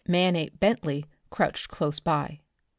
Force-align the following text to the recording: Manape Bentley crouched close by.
Manape 0.07 0.59
Bentley 0.59 1.05
crouched 1.29 1.67
close 1.67 1.99
by. 1.99 2.39